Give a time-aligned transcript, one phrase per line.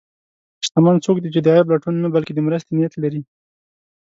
[0.65, 3.21] شتمن څوک دی چې د عیب لټون نه، بلکې د مرستې نیت لري.